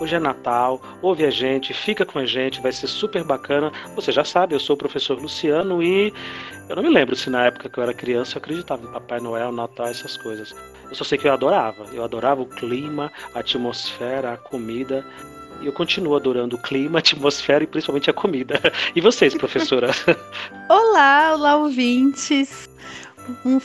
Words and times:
Hoje 0.00 0.16
é 0.16 0.18
Natal, 0.18 0.80
ouve 1.02 1.26
a 1.26 1.30
gente, 1.30 1.74
fica 1.74 2.06
com 2.06 2.18
a 2.18 2.24
gente, 2.24 2.58
vai 2.62 2.72
ser 2.72 2.86
super 2.86 3.22
bacana. 3.22 3.70
Você 3.94 4.10
já 4.10 4.24
sabe, 4.24 4.54
eu 4.54 4.58
sou 4.58 4.72
o 4.74 4.78
professor 4.78 5.20
Luciano 5.20 5.82
e 5.82 6.10
eu 6.70 6.74
não 6.74 6.82
me 6.82 6.88
lembro 6.88 7.14
se 7.14 7.28
na 7.28 7.44
época 7.44 7.68
que 7.68 7.78
eu 7.78 7.82
era 7.82 7.92
criança 7.92 8.36
eu 8.36 8.38
acreditava 8.38 8.82
em 8.82 8.90
Papai 8.90 9.20
Noel, 9.20 9.52
Natal, 9.52 9.88
essas 9.88 10.16
coisas. 10.16 10.54
Eu 10.88 10.94
só 10.94 11.04
sei 11.04 11.18
que 11.18 11.28
eu 11.28 11.32
adorava. 11.34 11.84
Eu 11.92 12.02
adorava 12.02 12.40
o 12.40 12.46
clima, 12.46 13.12
a 13.34 13.40
atmosfera, 13.40 14.32
a 14.32 14.36
comida. 14.38 15.04
E 15.60 15.66
eu 15.66 15.72
continuo 15.72 16.16
adorando 16.16 16.56
o 16.56 16.62
clima, 16.62 16.96
a 16.98 17.00
atmosfera 17.00 17.62
e 17.62 17.66
principalmente 17.66 18.08
a 18.08 18.14
comida. 18.14 18.58
E 18.96 19.02
vocês, 19.02 19.34
professora? 19.34 19.90
olá, 20.70 21.34
olá, 21.34 21.56
ouvintes. 21.56 22.70
Um... 23.44 23.60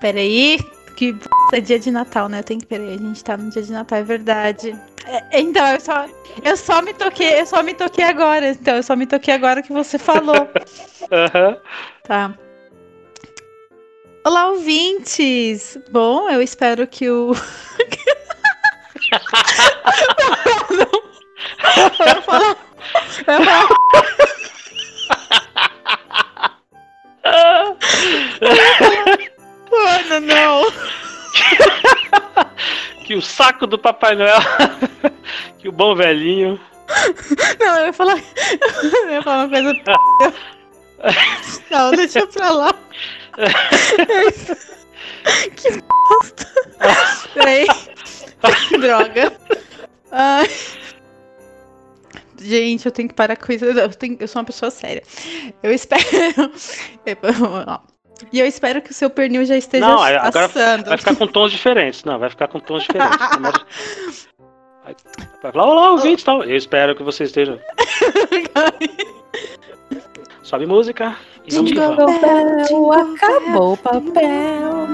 Peraí, 0.00 0.58
que 0.96 1.14
é 1.52 1.60
dia 1.60 1.78
de 1.78 1.92
Natal, 1.92 2.28
né? 2.28 2.42
Tenho 2.42 2.58
que 2.58 2.66
peraí, 2.66 2.94
a 2.94 2.98
gente 2.98 3.22
tá 3.22 3.36
no 3.36 3.50
dia 3.50 3.62
de 3.62 3.70
Natal, 3.70 4.00
é 4.00 4.02
verdade. 4.02 4.76
É, 5.06 5.40
então, 5.40 5.66
eu 5.66 5.80
só, 5.80 6.06
eu 6.42 6.56
só 6.56 6.80
me 6.80 6.94
toquei, 6.94 7.40
eu 7.40 7.46
só 7.46 7.62
me 7.62 7.74
toquei 7.74 8.04
agora. 8.04 8.50
Então, 8.50 8.76
eu 8.76 8.82
só 8.82 8.96
me 8.96 9.06
toquei 9.06 9.34
agora 9.34 9.62
que 9.62 9.72
você 9.72 9.98
falou. 9.98 10.48
Aham. 11.12 11.58
Tá. 12.04 12.34
Olá, 14.26 14.48
ouvintes! 14.48 15.78
Bom, 15.90 16.30
eu 16.30 16.40
espero 16.40 16.86
que 16.86 17.10
o. 17.10 17.34
não, 20.70 20.88
Eu 22.00 22.06
ia 22.06 22.22
falar. 22.22 22.56
Eu 23.26 23.34
ia 23.34 23.44
falar. 23.44 23.84
Mano, 29.70 30.20
não! 30.20 30.64
que 33.04 33.14
o 33.14 33.22
saco 33.22 33.66
do 33.66 33.78
Papai 33.78 34.14
Noel, 34.14 34.38
que 35.64 35.68
o 35.70 35.72
bom 35.72 35.94
velhinho. 35.94 36.60
Não, 37.58 37.78
eu 37.78 37.86
ia 37.86 37.92
falar. 37.94 38.18
Eu 39.04 39.10
ia 39.10 39.22
falar 39.22 39.44
uma 39.46 39.48
coisa. 39.48 39.72
Não, 41.70 41.90
deixa 41.92 42.26
pra 42.26 42.50
lá. 42.50 42.74
que 45.56 45.70
bosta. 45.80 46.46
Peraí. 47.32 47.66
Droga. 48.78 49.32
Ai. 50.12 50.50
Gente, 52.38 52.84
eu 52.84 52.92
tenho 52.92 53.08
que 53.08 53.14
parar 53.14 53.36
com 53.36 53.50
isso. 53.50 53.64
Eu, 53.64 53.88
tenho- 53.88 54.18
eu 54.20 54.28
sou 54.28 54.40
uma 54.40 54.46
pessoa 54.46 54.70
séria. 54.70 55.02
Eu 55.62 55.72
espero. 55.72 56.02
E 58.30 58.38
eu 58.40 58.46
espero 58.46 58.82
que 58.82 58.90
o 58.90 58.94
seu 58.94 59.08
pernil 59.08 59.44
já 59.46 59.56
esteja 59.56 59.86
Não, 59.86 60.02
agora 60.02 60.44
assando. 60.46 60.84
Vai 60.84 60.98
ficar 60.98 61.16
com 61.16 61.26
tons 61.26 61.50
diferentes. 61.50 62.04
Não, 62.04 62.18
vai 62.18 62.28
ficar 62.28 62.48
com 62.48 62.60
tons 62.60 62.82
diferentes. 62.82 64.28
Vai 64.84 64.94
falar, 65.52 65.66
olá, 65.66 65.90
ouvinte 65.92 66.22
e 66.22 66.24
tal. 66.24 66.44
Eu 66.44 66.56
espero 66.56 66.94
que 66.94 67.02
você 67.02 67.24
esteja. 67.24 67.58
Sobe 70.42 70.66
música. 70.66 71.16
E 71.46 71.50
Jingle 71.50 71.96
bell, 71.96 72.92
acabou 72.92 73.72
o 73.72 73.76
papel. 73.78 74.86